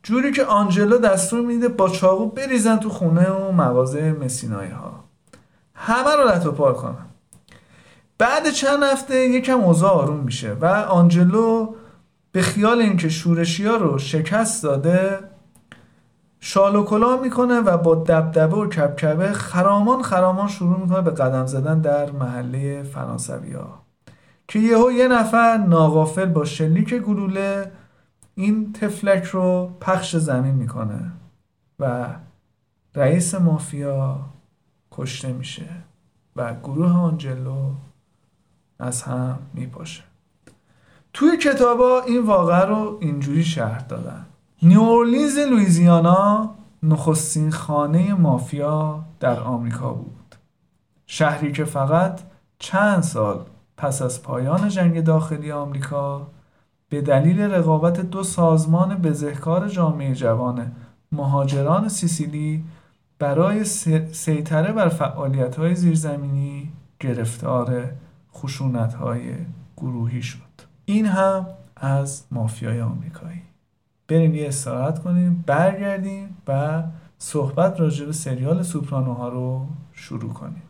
جوری 0.05 0.31
که 0.31 0.45
آنجلو 0.45 0.97
دستور 0.97 1.41
میده 1.41 1.67
با 1.67 1.89
چاقو 1.89 2.25
بریزن 2.25 2.77
تو 2.77 2.89
خونه 2.89 3.29
و 3.29 3.51
مغازه 3.51 4.11
مسینایی 4.11 4.71
ها 4.71 5.03
همه 5.75 6.15
رو 6.15 6.29
رد 6.29 6.45
و 6.45 6.51
پار 6.51 6.73
کنن. 6.73 7.05
بعد 8.17 8.49
چند 8.49 8.83
هفته 8.83 9.15
یکم 9.15 9.59
اوضاع 9.59 9.91
آروم 9.91 10.19
میشه 10.19 10.53
و 10.61 10.65
آنجلو 10.65 11.75
به 12.31 12.41
خیال 12.41 12.81
اینکه 12.81 13.09
شورشی 13.09 13.65
ها 13.65 13.75
رو 13.75 13.97
شکست 13.97 14.63
داده 14.63 15.19
شال 16.39 16.75
و 16.75 16.83
کلاه 16.83 17.21
می‌کنه 17.21 17.59
و 17.59 17.77
با 17.77 17.95
دبدبه 17.95 18.55
و 18.55 18.69
کبکبه 18.69 19.31
خرامان 19.31 20.01
خرامان 20.01 20.47
شروع 20.47 20.79
می‌کنه 20.79 21.01
به 21.01 21.11
قدم 21.11 21.45
زدن 21.45 21.81
در 21.81 22.11
محله 22.11 22.83
فرانسوی 22.83 23.55
که 24.47 24.59
یهو 24.59 24.91
یه 24.91 25.07
نفر 25.07 25.57
ناغافل 25.57 26.25
با 26.25 26.45
شلیک 26.45 26.93
گلوله 26.93 27.71
این 28.35 28.73
تفلک 28.73 29.23
رو 29.23 29.71
پخش 29.81 30.15
زمین 30.15 30.55
می‌کنه 30.55 31.11
و 31.79 32.05
رئیس 32.95 33.35
مافیا 33.35 34.19
کشته 34.91 35.33
میشه 35.33 35.69
و 36.35 36.53
گروه 36.53 36.91
آنجلو 36.91 37.71
از 38.79 39.03
هم 39.03 39.39
میپاشه. 39.53 40.03
توی 41.13 41.37
کتابا 41.37 42.01
این 42.01 42.25
واقعه 42.25 42.65
رو 42.65 42.97
اینجوری 43.01 43.43
شهر 43.43 43.79
دادن. 43.79 44.25
نیورلیز 44.61 45.37
لویزیانا 45.37 46.55
نخستین 46.83 47.51
خانه 47.51 48.13
مافیا 48.13 49.05
در 49.19 49.39
آمریکا 49.39 49.93
بود. 49.93 50.35
شهری 51.07 51.51
که 51.51 51.65
فقط 51.65 52.21
چند 52.59 53.03
سال 53.03 53.45
پس 53.77 54.01
از 54.01 54.23
پایان 54.23 54.69
جنگ 54.69 55.03
داخلی 55.03 55.51
آمریکا 55.51 56.27
به 56.89 57.01
دلیل 57.01 57.41
رقابت 57.41 58.01
دو 58.01 58.23
سازمان 58.23 58.95
بزهکار 58.95 59.67
جامعه 59.69 60.15
جوان 60.15 60.71
مهاجران 61.11 61.87
سیسیلی 61.89 62.63
برای 63.19 63.63
سیطره 64.11 64.71
بر 64.71 64.89
فعالیت 64.89 65.55
های 65.55 65.75
زیرزمینی 65.75 66.71
گرفتار 66.99 67.91
خشونت 68.33 68.93
های 68.93 69.33
گروهی 69.77 70.21
شد. 70.21 70.39
این 70.85 71.05
هم 71.05 71.47
از 71.75 72.23
مافیای 72.31 72.81
آمریکایی. 72.81 73.41
بریم 74.07 74.35
یه 74.35 74.47
استراحت 74.47 75.03
کنیم 75.03 75.43
برگردیم 75.47 76.37
و 76.47 76.83
صحبت 77.17 77.79
راجع 77.79 78.05
به 78.05 78.11
سریال 78.11 78.63
سوپرانوها 78.63 79.29
رو 79.29 79.67
شروع 79.93 80.33
کنیم. 80.33 80.63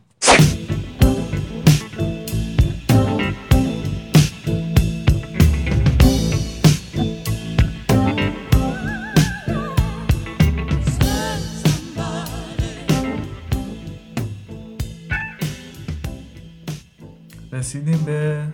رسیدیم 17.56 18.04
به 18.06 18.48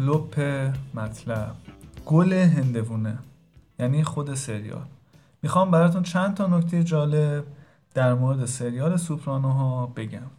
لپ 0.00 0.40
مطلب. 0.94 1.54
گل 2.06 2.32
هندوونه 2.32 3.18
یعنی 3.78 4.04
خود 4.04 4.34
سریال. 4.34 4.86
می‌خوام 5.42 5.70
براتون 5.70 6.02
چند 6.02 6.34
تا 6.34 6.46
نکته 6.46 6.84
جالب 6.84 7.44
در 7.94 8.14
مورد 8.14 8.44
سریال 8.44 8.96
سوپرانوها 8.96 9.86
بگم. 9.86 10.30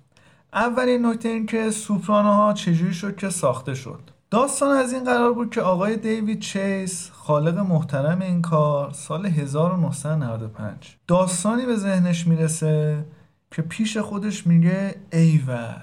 اولین 0.54 1.06
نکته 1.06 1.30
این 1.30 1.46
که 1.46 1.72
سوپرانوها 1.72 2.54
چجوری 2.54 2.94
شد 2.94 3.16
که 3.16 3.30
ساخته 3.30 3.74
شد. 3.74 4.02
داستان 4.32 4.78
از 4.78 4.94
این 4.94 5.04
قرار 5.04 5.34
بود 5.34 5.50
که 5.50 5.62
آقای 5.62 5.98
دیوید 5.98 6.40
چیس 6.40 7.12
خالق 7.12 7.58
محترم 7.58 8.22
این 8.22 8.42
کار 8.42 8.92
سال 8.94 9.26
1995 9.26 10.96
داستانی 11.08 11.66
به 11.66 11.76
ذهنش 11.76 12.28
می‌رسه 12.28 13.06
که 13.52 13.62
پیش 13.62 13.98
خودش 13.98 14.48
میگه 14.48 14.96
ایول 15.12 15.82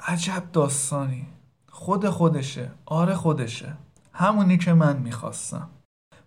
عجب 0.00 0.42
داستانی. 0.52 1.26
خود 1.74 2.08
خودشه 2.08 2.70
آره 2.86 3.14
خودشه. 3.14 3.76
همونی 4.12 4.58
که 4.58 4.72
من 4.72 4.96
می‌خواستم. 4.96 5.68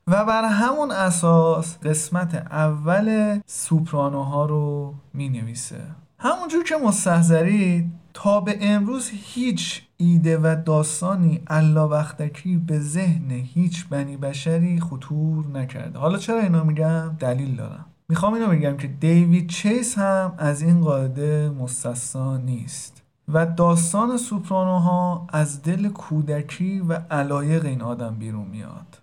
و 0.08 0.26
بر 0.26 0.44
همون 0.44 0.92
اساس 0.92 1.78
قسمت 1.80 2.36
اول 2.36 3.40
سوپرانوها 3.46 4.46
رو 4.46 4.94
می 5.14 5.30
نویسه 5.30 5.82
همونجور 6.20 6.64
که 6.64 6.76
مستحضرید 6.76 7.92
تا 8.14 8.42
به 8.42 8.58
امروز 8.62 9.12
هیچ 9.14 9.82
ایده 9.98 10.38
و 10.38 10.56
داستانی 10.66 11.42
الا 11.48 11.88
وقتکی 11.88 12.58
به 12.58 12.80
ذهن 12.80 13.32
هیچ 13.32 13.88
بنی 13.88 14.18
بشری 14.18 14.80
خطور 14.80 15.48
نکرده. 15.48 16.00
حالا 16.00 16.18
چرا 16.18 16.40
اینو 16.40 16.64
میگم؟ 16.64 17.16
دلیل 17.20 17.56
دارم. 17.56 17.86
می‌خوام 18.10 18.34
اینو 18.34 18.48
بگم 18.48 18.78
که 18.78 18.88
دیوید 18.88 19.50
چیس 19.50 19.98
هم 19.98 20.34
از 20.38 20.62
این 20.62 20.82
قاعده 20.82 21.50
مستثنا 21.50 22.38
نیست. 22.38 22.95
و 23.28 23.46
داستان 23.46 24.18
سوپرانوها 24.18 25.28
از 25.30 25.64
دل 25.64 25.90
کودکی 25.90 26.80
و 26.80 26.94
علایق 26.94 27.66
این 27.66 27.82
آدم 27.82 28.16
بیرون 28.16 28.48
میاد. 28.48 29.02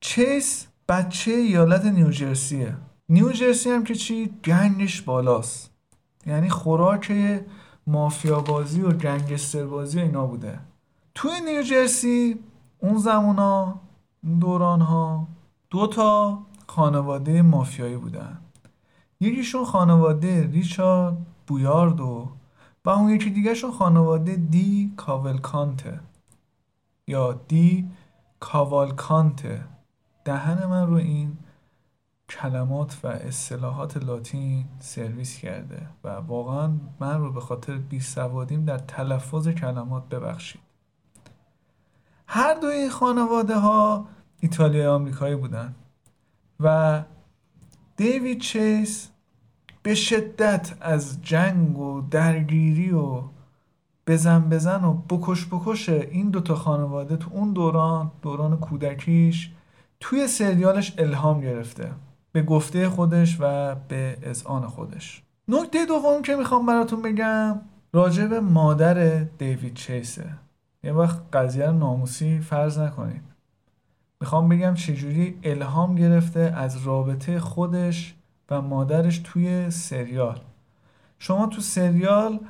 چیس 0.00 0.66
بچه 0.88 1.30
ایالت 1.30 1.84
نیوجرسیه 1.84 2.76
نیوجرسی 3.08 3.70
هم 3.70 3.84
که 3.84 3.94
چی؟ 3.94 4.30
گنگش 4.44 5.02
بالاست. 5.02 5.70
یعنی 6.26 6.48
خوراک 6.48 7.12
مافیا 7.86 8.40
بازی 8.40 8.82
و 8.82 8.92
گنگستر 8.92 9.64
بازی 9.64 10.00
اینا 10.00 10.26
بوده. 10.26 10.58
توی 11.14 11.40
نیوجرسی 11.40 12.38
اون 12.78 12.98
زمونا 12.98 13.80
اون 14.24 14.38
دوران 14.38 14.80
ها 14.80 15.28
دو 15.70 15.86
تا 15.86 16.38
خانواده 16.66 17.42
مافیایی 17.42 17.96
بودن. 17.96 18.38
یکیشون 19.20 19.64
خانواده 19.64 20.50
ریچارد 20.52 21.16
بویاردو 21.46 22.04
و 22.04 22.39
اون 22.90 23.10
یکی 23.10 23.30
دیگهشون 23.30 23.70
خانواده 23.70 24.36
دی 24.36 24.92
کاولکانته. 24.96 26.00
یا 27.06 27.32
دی 27.32 27.90
کاوالکانته 28.40 29.64
دهن 30.24 30.66
من 30.66 30.86
رو 30.86 30.94
این 30.94 31.38
کلمات 32.28 32.98
و 33.02 33.06
اصطلاحات 33.06 33.96
لاتین 33.96 34.64
سرویس 34.78 35.38
کرده 35.38 35.88
و 36.04 36.08
واقعا 36.08 36.72
من 37.00 37.20
رو 37.20 37.32
به 37.32 37.40
خاطر 37.40 37.78
بیسوادیم 37.78 38.64
در 38.64 38.78
تلفظ 38.78 39.48
کلمات 39.48 40.08
ببخشید. 40.08 40.60
هر 42.26 42.54
دو 42.54 42.66
این 42.66 42.90
خانواده 42.90 43.58
ها 43.58 44.08
ایتالیای 44.40 44.86
آمریکایی 44.86 45.36
بودن 45.36 45.74
و 46.60 47.02
دیوید 47.96 48.40
چیس 48.40 49.10
به 49.82 49.94
شدت 49.94 50.72
از 50.80 51.22
جنگ 51.22 51.78
و 51.78 52.00
درگیری 52.00 52.90
و 52.90 53.22
بزن 54.06 54.48
بزن 54.48 54.84
و 54.84 54.92
بکش 54.92 55.46
بکش 55.46 55.88
این 55.88 56.30
دوتا 56.30 56.54
خانواده 56.54 57.16
تو 57.16 57.30
اون 57.32 57.52
دوران 57.52 58.10
دوران 58.22 58.56
کودکیش 58.56 59.50
توی 60.00 60.28
سریالش 60.28 60.94
الهام 60.98 61.40
گرفته. 61.40 61.92
به 62.32 62.42
گفته 62.42 62.88
خودش 62.88 63.36
و 63.40 63.74
به 63.74 64.16
اذعان 64.22 64.66
خودش. 64.66 65.22
نکته 65.48 65.86
دوم 65.86 66.22
که 66.22 66.36
می‌خوام 66.36 66.66
براتون 66.66 67.02
بگم 67.02 67.60
راجع 67.92 68.26
به 68.26 68.40
مادر 68.40 69.18
دیوید 69.18 69.74
چیسه. 69.74 70.26
یه 70.84 70.92
وقت 70.92 71.20
قضیه 71.32 71.70
ناموسی 71.70 72.40
فرض 72.40 72.78
نکنید. 72.78 73.22
می‌خوام 74.20 74.48
بگم 74.48 74.74
چجوری 74.74 75.38
الهام 75.42 75.94
گرفته 75.94 76.40
از 76.40 76.86
رابطه 76.86 77.40
خودش 77.40 78.14
و 78.50 78.62
مادرش 78.62 79.18
توی 79.24 79.70
سریال. 79.70 80.38
شما 81.18 81.46
تو 81.46 81.60
سریال 81.60 82.40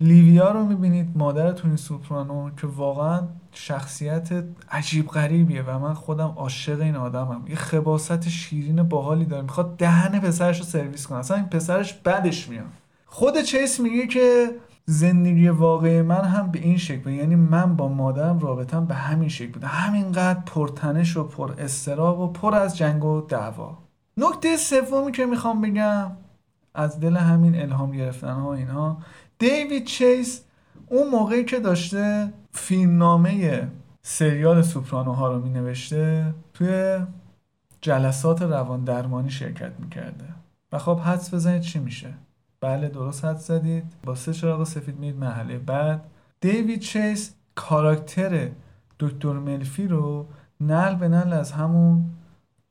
لیویا 0.00 0.52
رو 0.52 0.66
می‌بینید 0.66 1.16
مادر 1.16 1.52
تونی 1.52 1.76
سوپرانو 1.76 2.50
که 2.50 2.66
واقعا 2.66 3.22
شخصیت 3.52 4.44
عجیب 4.70 5.08
غریبیه 5.08 5.62
و 5.62 5.78
من 5.78 5.94
خودم 5.94 6.34
عاشق 6.36 6.80
این 6.80 6.96
آدمم. 6.96 7.44
یه 7.48 7.56
خباست 7.56 8.28
شیرین 8.28 8.82
باحالی 8.82 9.24
داره. 9.24 9.42
می‌خواد 9.42 9.76
دهن 9.76 10.20
پسرش 10.20 10.58
رو 10.58 10.64
سرویس 10.64 11.06
کنه. 11.06 11.18
اصلا 11.18 11.36
این 11.36 11.46
پسرش 11.46 11.92
بدش 11.92 12.48
میاد. 12.48 12.64
خود 13.06 13.40
چیس 13.42 13.80
میگه 13.80 14.06
که 14.06 14.50
زندگی 14.86 15.48
واقعی 15.48 16.02
من 16.02 16.24
هم 16.24 16.50
به 16.50 16.58
این 16.58 16.78
شکل 16.78 17.10
یعنی 17.10 17.36
من 17.36 17.76
با 17.76 17.88
مادرم 17.88 18.38
رابطم 18.38 18.86
به 18.86 18.94
همین 18.94 19.28
شکل 19.28 19.52
بوده 19.52 19.66
همینقدر 19.66 20.40
پرتنش 20.46 21.16
و 21.16 21.24
پر 21.24 21.52
استراب 21.58 22.20
و 22.20 22.26
پر 22.26 22.54
از 22.54 22.76
جنگ 22.76 23.04
و 23.04 23.20
دعوا. 23.20 23.78
نکته 24.16 24.56
سومی 24.56 25.12
که 25.12 25.26
می‌خوام 25.26 25.60
بگم 25.60 26.10
از 26.74 27.00
دل 27.00 27.16
همین 27.16 27.62
الهام 27.62 27.92
گرفتن 27.92 28.32
ها 28.32 28.54
اینها 28.54 28.98
دیوید 29.38 29.84
چیس 29.84 30.42
اون 30.86 31.08
موقعی 31.08 31.44
که 31.44 31.60
داشته 31.60 32.32
فیلمنامه 32.52 33.68
سریال 34.02 34.62
سوپرانوها 34.62 35.32
رو 35.32 35.42
می 35.42 35.50
نوشته 35.50 36.34
توی 36.54 36.98
جلسات 37.80 38.42
روان 38.42 38.84
درمانی 38.84 39.30
شرکت 39.30 39.72
می‌کرده. 39.80 40.24
و 40.72 40.78
خب 40.78 40.98
حدس 40.98 41.34
بزنید 41.34 41.62
چی 41.62 41.78
میشه؟ 41.78 42.14
بله 42.60 42.88
درست 42.88 43.24
حدس 43.24 43.46
زدید. 43.46 43.84
با 44.04 44.14
سه 44.14 44.32
چراغ 44.32 44.64
سفید 44.64 44.98
میید 44.98 45.16
محله 45.16 45.58
بعد. 45.58 46.04
دیوید 46.40 46.80
چیس 46.80 47.34
کاراکتر 47.54 48.48
دکتر 49.00 49.32
ملفی 49.32 49.88
رو 49.88 50.26
نل 50.60 50.94
به 50.94 51.08
نل 51.08 51.32
از 51.32 51.52
همون 51.52 52.10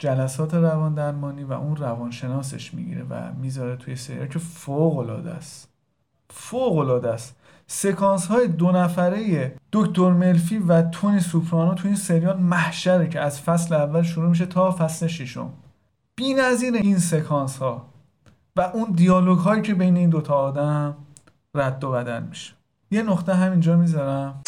جلسات 0.01 0.53
روان 0.53 0.93
درمانی 0.93 1.43
و 1.43 1.53
اون 1.53 1.75
روانشناسش 1.75 2.73
می‌گیره 2.73 3.03
و 3.09 3.33
می‌ذاره 3.41 3.75
توی 3.75 3.95
سریال 3.95 4.27
که 4.27 4.39
فوق 4.39 4.97
العاده 4.97 5.31
است. 5.31 5.69
فوق 6.29 6.77
العاده 6.77 7.09
است. 7.09 7.35
سکانس 7.67 8.27
های 8.27 8.47
دو 8.47 8.71
نفره 8.71 9.55
دکتر 9.71 10.11
ملفی 10.11 10.57
و 10.57 10.81
تونی 10.81 11.19
سوپرانو 11.19 11.73
تو 11.73 11.87
این 11.87 11.97
سریال 11.97 12.37
محشره 12.37 13.09
که 13.09 13.19
از 13.19 13.41
فصل 13.41 13.75
اول 13.75 14.01
شروع 14.01 14.29
میشه 14.29 14.45
تا 14.45 14.71
فصل 14.71 15.07
ششم. 15.07 15.49
بی 16.15 16.33
نظیر 16.33 16.73
این 16.73 16.97
سکانس 16.97 17.57
ها 17.57 17.85
و 18.55 18.61
اون 18.61 18.91
دیالوگ 18.91 19.39
هایی 19.39 19.61
که 19.61 19.73
بین 19.73 19.97
این 19.97 20.09
دوتا 20.09 20.33
آدم 20.33 20.95
رد 21.55 21.83
و 21.83 21.91
بدل 21.91 22.23
میشه. 22.23 22.53
یه 22.91 23.01
نقطه 23.01 23.33
همینجا 23.33 23.77
می‌ذارم. 23.77 24.41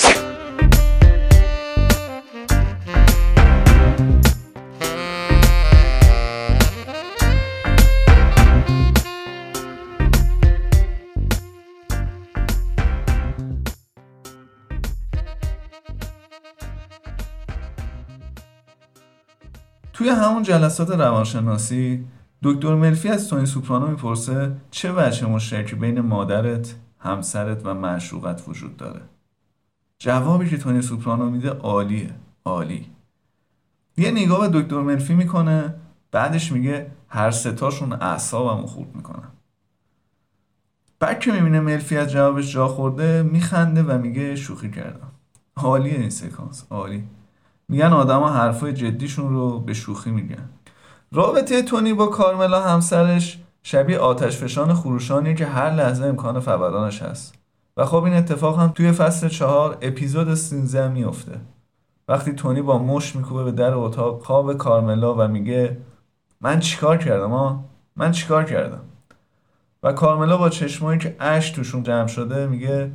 توی 20.03 20.11
همون 20.11 20.43
جلسات 20.43 20.91
روانشناسی 20.91 22.05
دکتر 22.43 22.75
ملفی 22.75 23.09
از 23.09 23.29
تونی 23.29 23.45
سوپرانو 23.45 23.87
می‌پرسه 23.87 24.51
چه 24.71 24.93
وجه 24.93 25.27
مشترکی 25.27 25.75
بین 25.75 26.01
مادرت، 26.01 26.75
همسرت 26.99 27.65
و 27.65 27.73
معشوقت 27.73 28.43
وجود 28.47 28.77
داره؟ 28.77 29.01
جوابی 29.99 30.49
که 30.49 30.57
تونی 30.57 30.81
سوپرانو 30.81 31.29
میده 31.29 31.49
عالیه 31.49 32.15
عالی. 32.45 32.85
یه 33.97 34.11
نگاه 34.11 34.49
به 34.49 34.61
دکتر 34.61 34.81
ملفی 34.81 35.13
می‌کنه 35.13 35.75
بعدش 36.11 36.51
میگه 36.51 36.91
هر 37.07 37.31
ستاشون 37.31 37.93
اعصابمو 37.93 38.67
خورد 38.67 38.95
می‌کنن. 38.95 39.27
بعد 40.99 41.19
که 41.19 41.31
می‌بینه 41.31 41.59
ملفی 41.59 41.97
از 41.97 42.11
جوابش 42.11 42.53
جا 42.53 42.67
خورده 42.67 43.23
میخنده 43.23 43.83
و 43.83 43.97
میگه 43.97 44.35
شوخی 44.35 44.71
کردم. 44.71 45.11
عالیه 45.55 45.99
این 45.99 46.09
سکانس 46.09 46.65
عالی. 46.69 47.03
میگن 47.69 47.93
آدما 47.93 48.29
حرفای 48.29 48.73
جدیشون 48.73 49.29
رو 49.29 49.59
به 49.59 49.73
شوخی 49.73 50.11
میگن. 50.11 50.49
رابطه 51.11 51.61
تونی 51.61 51.93
با 51.93 52.05
کارملا 52.07 52.61
همسرش 52.61 53.39
شبیه 53.63 53.97
آتش 53.97 54.37
فشان 54.37 54.73
خروشانی 54.73 55.35
که 55.35 55.45
هر 55.45 55.69
لحظه 55.69 56.05
امکان 56.05 56.39
فورانش 56.39 57.01
هست. 57.01 57.33
و 57.77 57.85
خب 57.85 58.03
این 58.03 58.13
اتفاق 58.13 58.59
هم 58.59 58.67
توی 58.67 58.91
فصل 58.91 59.27
چهار 59.27 59.77
اپیزود 59.81 60.33
13 60.33 60.87
میفته 60.87 61.41
وقتی 62.07 62.33
تونی 62.33 62.61
با 62.61 62.77
مش 62.77 63.15
میکوبه 63.15 63.43
به 63.43 63.51
در 63.51 63.73
اتاق 63.73 64.23
خواب 64.23 64.57
کارملا 64.57 65.15
و 65.15 65.27
میگه 65.27 65.77
من 66.41 66.59
چیکار 66.59 66.97
کردم 66.97 67.31
ها 67.31 67.63
من 67.95 68.11
چیکار 68.11 68.43
کردم؟ 68.43 68.81
و 69.83 69.93
کارملا 69.93 70.37
با 70.37 70.49
چشمایی 70.49 70.99
که 70.99 71.15
اش 71.19 71.49
توشون 71.49 71.83
جمع 71.83 72.07
شده 72.07 72.47
میگه 72.47 72.91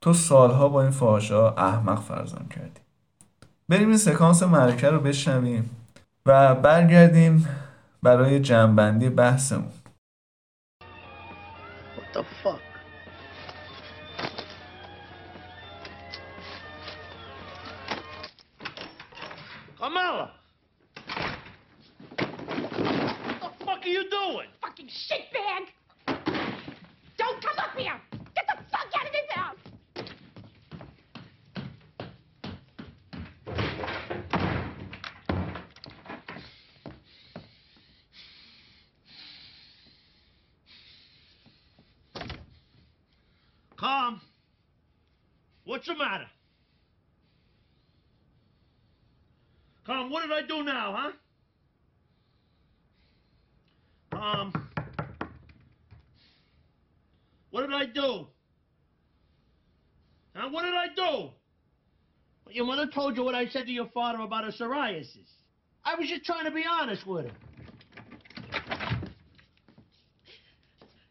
تو 0.00 0.12
سالها 0.12 0.68
با 0.68 0.82
این 0.82 0.90
فاحشا 0.90 1.50
احمق 1.50 2.00
فرزان 2.00 2.46
کردی. 2.48 2.80
بریم 3.70 3.88
این 3.88 3.96
سکانس 3.96 4.42
معرکه 4.42 4.90
رو 4.90 5.00
بشنویم 5.00 5.70
و 6.26 6.54
برگردیم 6.54 7.48
برای 8.02 8.40
جمعبندی 8.40 9.08
بحثمون 9.08 9.72
What 11.96 12.14
the 12.14 12.24
fuck? 12.42 12.60
Carmela! 19.78 20.30
What 23.40 23.40
the 23.42 23.64
fuck 23.64 23.82
are 23.86 23.94
you 23.96 24.04
doing? 24.10 24.48
fucking 24.62 24.88
shitbag! 24.88 25.62
What's 45.78 45.86
the 45.86 45.94
matter? 45.94 46.26
Calm, 49.86 50.10
what 50.10 50.22
did 50.22 50.32
I 50.32 50.42
do 50.44 50.64
now, 50.64 51.12
huh? 54.10 54.20
Um. 54.20 54.68
What 57.52 57.60
did 57.60 57.72
I 57.72 57.86
do? 57.86 58.26
Huh? 60.34 60.48
What 60.50 60.62
did 60.62 60.74
I 60.74 60.88
do? 60.96 61.30
Well, 62.44 62.54
your 62.54 62.66
mother 62.66 62.88
told 62.92 63.16
you 63.16 63.22
what 63.22 63.36
I 63.36 63.46
said 63.46 63.66
to 63.66 63.72
your 63.72 63.86
father 63.94 64.18
about 64.18 64.42
her 64.46 64.50
psoriasis. 64.50 65.30
I 65.84 65.94
was 65.94 66.08
just 66.08 66.24
trying 66.24 66.46
to 66.46 66.50
be 66.50 66.64
honest 66.68 67.06
with 67.06 67.26
her. 67.26 67.32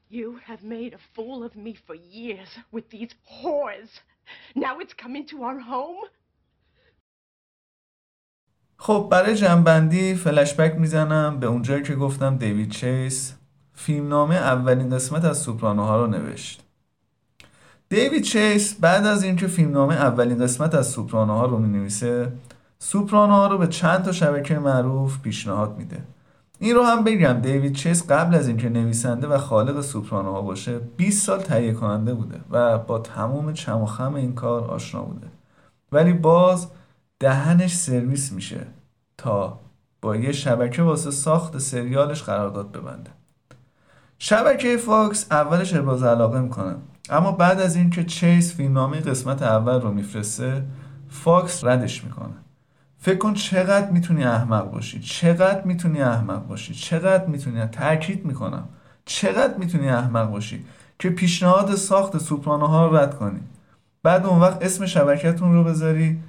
You 0.09 0.41
have 0.43 0.61
made 0.61 0.93
a 0.93 0.99
fool 1.15 1.45
of 1.45 1.55
me 1.55 1.77
for 1.87 1.95
years 1.95 2.49
with 2.73 2.89
these 2.89 3.11
whores. 3.31 3.87
Now 4.57 4.79
it's 4.81 4.95
come 5.03 5.15
into 5.15 5.35
our 5.43 5.59
home? 5.59 6.09
خب 8.77 9.07
برای 9.11 9.35
جنبندی 9.35 10.15
فلشبک 10.15 10.75
می‌زنم 10.75 11.39
به 11.39 11.47
اونجایی 11.47 11.83
که 11.83 11.95
گفتم 11.95 12.37
دیوید 12.37 12.71
چیس. 12.71 13.33
فیلمنامه 13.73 14.35
اولین 14.35 14.89
قسمت 14.89 15.25
از 15.25 15.37
سوپرانوها 15.37 15.97
رو 15.97 16.07
نوشت. 16.07 16.63
دیوید 17.89 18.23
چیس 18.23 18.75
بعد 18.79 19.05
از 19.05 19.23
اینکه 19.23 19.47
فیلمنامه 19.47 19.95
اولین 19.95 20.43
قسمت 20.43 20.75
از 20.75 20.87
سوپرانوها 20.87 21.45
رو 21.45 21.57
می 21.57 21.77
نویسه 21.77 22.31
سوپرانوها 22.79 23.47
رو 23.47 23.57
به 23.57 23.67
چند 23.67 24.03
تا 24.03 24.11
شبکه 24.11 24.59
معروف 24.59 25.21
پیشنهاد 25.21 25.77
میده. 25.77 26.03
این 26.59 26.75
رو 26.75 26.83
هم 26.83 27.03
بگم 27.03 27.33
دیوید 27.41 27.73
چیس 27.73 28.11
قبل 28.11 28.35
از 28.35 28.47
اینکه 28.47 28.69
نویسنده 28.69 29.27
و 29.27 29.37
خالق 29.37 29.81
سوپرانوها 29.81 30.41
باشه 30.41 30.79
20 30.79 31.25
سال 31.25 31.39
تهیه 31.39 31.73
کننده 31.73 32.13
بوده 32.13 32.39
و 32.51 32.77
با 32.77 32.99
تمام 32.99 33.53
چم 33.53 33.81
و 33.81 33.85
خم 33.85 34.13
این 34.13 34.35
کار 34.35 34.63
آشنا 34.63 35.01
بوده. 35.01 35.27
ولی 35.91 36.13
باز 36.13 36.67
دهنش 37.19 37.75
سرویس 37.75 38.31
میشه 38.31 38.67
تا 39.17 39.59
با 40.01 40.15
یه 40.15 40.31
شبکه 40.31 40.81
واسه 40.81 41.11
ساخت 41.11 41.57
سریالش 41.57 42.23
قرارداد 42.23 42.71
ببنده. 42.71 43.11
شبکه 44.19 44.77
فاکس 44.77 45.27
اولش 45.31 45.73
ابراز 45.73 46.03
علاقه 46.03 46.39
می‌کنه. 46.39 46.75
اما 47.09 47.31
بعد 47.31 47.59
از 47.59 47.75
اینکه 47.75 48.03
چیس 48.03 48.55
فیلمنامه 48.55 48.99
قسمت 48.99 49.41
اول 49.41 49.81
رو 49.81 49.91
میفرسته 49.91 50.65
فاکس 51.09 51.63
ردش 51.63 52.03
می‌کنه. 52.03 52.35
فکر 52.99 53.17
کن 53.17 53.33
چقدر 53.33 53.91
می‌تونی 53.91 54.23
احمق 54.23 54.71
باشی. 54.71 54.99
چقدر 54.99 55.61
می‌تونی 55.63 56.01
احمق 56.01 56.47
باشی. 56.47 56.73
چقدر 56.73 57.25
می‌تونی 57.25 57.65
تاکید 57.65 58.25
می‌کنم. 58.25 58.67
چقدر 59.05 59.57
می‌تونی 59.57 59.89
احمق 59.89 60.31
باشی 60.31 60.65
که 60.99 61.09
پیشنهاد 61.09 61.75
ساخت 61.75 62.17
سوپرانوها 62.17 62.87
رو 62.87 62.97
رد 62.97 63.17
کنی. 63.17 63.39
بعد 64.03 64.25
اون 64.25 64.39
وقت 64.39 64.63
اسم 64.63 64.85
شبکتون 64.85 65.53
رو 65.53 65.63
بذاری 65.63 66.19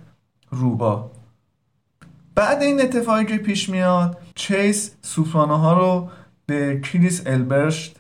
روبا. 0.51 1.11
بعد 2.35 2.63
این 2.63 2.81
اتفاقی 2.83 3.25
که 3.25 3.37
پیش 3.37 3.69
میاد 3.69 4.19
چیس 4.35 4.95
سوپرانوها 5.03 5.79
رو 5.79 6.09
به 6.47 6.81
کریس 6.81 7.23
البرشت 7.27 7.97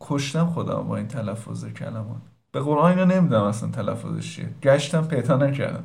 کشتم 0.00 0.46
خدا 0.46 0.80
با 0.80 0.96
این 0.96 1.08
تلفظ 1.08 1.64
کلمات. 1.64 2.22
به 2.52 2.60
قرآن 2.60 2.98
اینو 2.98 3.14
نمی‌دونم 3.14 3.42
اصلا 3.42 3.70
تلفظش 3.70 4.36
چیه. 4.36 4.48
گشتم 4.62 5.04
پیدا 5.04 5.36
نکردم. 5.36 5.84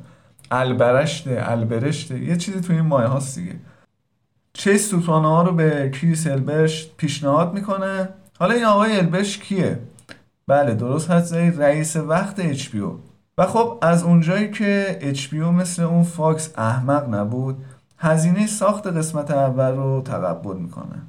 البرشته 0.54 1.44
البرشته 1.46 2.20
یه 2.20 2.38
چیزی 2.38 2.62
توی 2.62 2.76
این 2.76 2.86
مایه 2.86 3.08
هاست 3.08 3.40
دیگه. 3.40 3.56
چیس 4.54 4.90
سوپرانوها 4.90 5.44
رو 5.44 5.52
به 5.52 5.92
کریس 5.94 6.28
البرشت 6.28 6.98
پیشنهاد 6.98 7.54
می‌کنه؟ 7.54 8.10
حالا 8.40 8.54
این 8.54 8.66
آقای 8.66 8.98
البرشت 8.98 9.42
کیه؟ 9.42 9.80
بله 10.48 10.74
درست 10.74 11.12
هست 11.12 11.34
رئیس 11.34 11.96
وقت 11.96 12.54
HBO 12.54 12.92
و 13.38 13.46
خب 13.46 13.80
از 13.82 14.04
اونجایی 14.04 14.52
که 14.52 15.00
HBO 15.16 15.34
مثل 15.34 15.84
اون 15.84 16.04
فاکس 16.04 16.54
احمق 16.58 17.14
نبود 17.14 17.66
هزینه 17.98 18.48
ساخت 18.48 18.88
قسمت 18.88 19.32
اول 19.32 19.76
رو 19.76 20.02
تقبل 20.06 20.58
می‌کنه. 20.58 21.02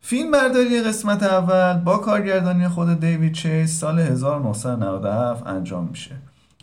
فیلم 0.00 0.30
برداری 0.30 0.82
قسمت 0.82 1.22
اول 1.22 1.80
با 1.84 1.98
کارگردانی 1.98 2.68
خود 2.68 3.00
دیوید 3.00 3.32
چیس 3.32 3.80
سال 3.80 3.98
1997 3.98 5.46
انجام 5.46 5.88
میشه. 5.90 6.14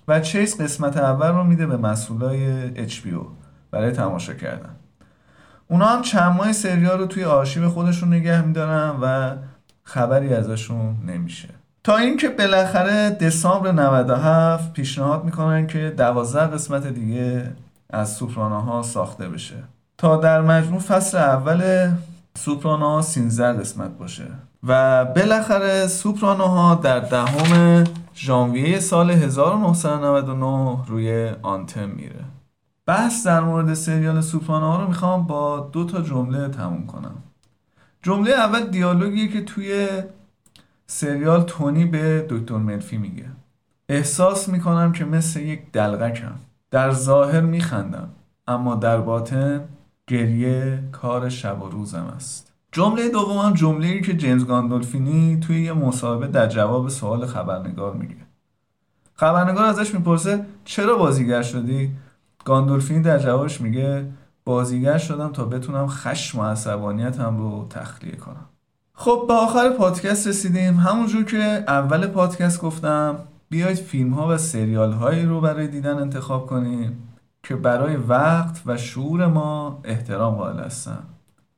و 0.09 0.19
چیس 0.19 0.61
قسمت 0.61 0.97
اول 0.97 1.27
رو 1.27 1.43
میده 1.43 1.67
به 1.67 1.77
مسئولای 1.77 2.71
HBO 2.89 3.25
برای 3.71 3.91
تماشا 3.91 4.33
کردن. 4.33 4.75
اونا 5.67 5.85
هم 5.85 6.01
چند 6.01 6.37
ماه 6.37 6.51
سریال 6.51 6.99
رو 6.99 7.05
توی 7.05 7.23
آرشیو 7.23 7.69
خودشون 7.69 8.13
نگه 8.13 8.41
میدارن 8.41 8.95
و 9.01 9.35
خبری 9.83 10.33
ازشون 10.33 10.95
نمیشه. 11.07 11.49
تا 11.83 11.97
اینکه 11.97 12.29
بالاخره 12.29 13.09
دسامبر 13.09 13.71
97 13.71 14.73
پیشنهاد 14.73 15.25
می‌کنن 15.25 15.67
که 15.67 15.93
12 15.97 16.39
قسمت 16.39 16.87
دیگه 16.87 17.51
از 17.89 18.13
سوپرانوها 18.13 18.81
ساخته 18.81 19.29
بشه. 19.29 19.55
تا 19.97 20.17
در 20.17 20.41
مجموع 20.41 20.79
فصل 20.79 21.17
اول 21.17 21.91
سوپرانوها 22.37 23.01
13 23.01 23.53
قسمت 23.53 23.97
باشه. 23.97 24.25
و 24.67 25.05
بالاخره 25.05 25.87
سوپرانوها 25.87 26.75
در 26.75 26.99
دهم 26.99 27.83
ژانویه 28.15 28.79
سال 28.79 29.11
1999 29.11 30.85
روی 30.87 31.29
آنتن 31.41 31.85
میره. 31.85 32.25
بحث 32.85 33.27
در 33.27 33.39
مورد 33.39 33.73
سریال 33.73 34.21
سوپرانوها 34.21 34.81
رو 34.81 34.87
می‌خوام 34.87 35.27
با 35.27 35.69
دو 35.73 35.85
تا 35.85 36.01
جمله 36.01 36.47
تموم 36.47 36.85
کنم. 36.85 37.15
جمله 38.03 38.31
اول 38.31 38.67
دیالوگیه 38.67 39.27
که 39.27 39.41
توی 39.41 39.87
سریال 40.87 41.43
تونی 41.43 41.85
به 41.85 42.25
دکتر 42.29 42.55
ملفی 42.55 42.97
میگه. 42.97 43.25
احساس 43.89 44.49
می‌کنم 44.49 44.91
که 44.91 45.05
مثل 45.05 45.39
یک 45.39 45.71
دلغکم. 45.71 46.35
در 46.71 46.91
ظاهر 46.91 47.41
میخندم 47.41 48.09
اما 48.47 48.75
در 48.75 48.97
باطن 48.97 49.61
گریه 50.07 50.83
کار 50.91 51.29
شب 51.29 51.61
و 51.63 51.69
روزم 51.69 52.13
است. 52.15 52.48
جمله 52.71 53.09
دوم 53.09 53.53
جمله 53.53 53.87
ای 53.87 54.01
که 54.01 54.17
جیمز 54.17 54.45
گاندولفینی 54.45 55.39
توی 55.39 55.63
یه 55.63 55.73
مصاحبه 55.73 56.27
در 56.27 56.47
جواب 56.47 56.89
سوال 56.89 57.25
خبرنگار 57.25 57.93
میگه. 57.93 58.15
خبرنگار 59.15 59.65
ازش 59.65 59.93
می‌پرسه 59.93 60.45
چرا 60.65 60.97
بازیگر 60.97 61.41
شدی؟ 61.41 61.91
گاندولفینی 62.45 63.01
در 63.01 63.19
جوابش 63.19 63.61
میگه 63.61 64.05
بازیگر 64.45 64.97
شدم 64.97 65.31
تا 65.31 65.45
بتونم 65.45 65.87
خشم 65.87 66.39
و 66.39 66.43
عصبانیتم 66.43 67.37
رو 67.37 67.67
تخلیه 67.69 68.15
کنم. 68.15 68.45
خب 68.93 69.25
به 69.27 69.33
آخر 69.33 69.69
پادکست 69.69 70.27
رسیدیم. 70.27 70.77
همونجور 70.77 71.23
که 71.23 71.63
اول 71.67 72.07
پادکست 72.07 72.61
گفتم 72.61 73.15
بیاید 73.49 73.77
فیلم 73.77 74.13
ها 74.13 74.27
و 74.27 74.37
سریال 74.37 74.91
هایی 74.91 75.25
رو 75.25 75.41
برای 75.41 75.67
دیدن 75.67 75.99
انتخاب 75.99 76.45
کنیم 76.45 77.03
که 77.43 77.55
برای 77.55 77.95
وقت 77.95 78.61
و 78.65 78.77
شعور 78.77 79.27
ما 79.27 79.79
احترام 79.83 80.35
قائل 80.35 80.59
هستن. 80.59 81.03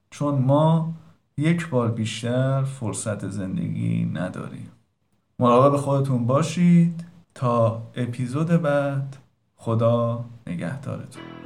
چون 0.10 0.36
ما 0.36 0.94
یک 1.42 1.70
بار 1.70 1.92
بیشتر 1.92 2.64
فرصت 2.64 3.28
زندگی 3.28 4.06
نداریم. 4.06 4.72
مراقب 5.40 5.78
خودتون 5.78 6.28
باشید. 6.28 7.06
تا 7.36 7.82
اپیزود 7.96 8.48
بعد 8.48 9.18
خدا 9.56 10.26
نگهدارتون. 10.48 11.41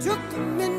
took 0.00 0.32
a 0.32 0.38
minute. 0.38 0.77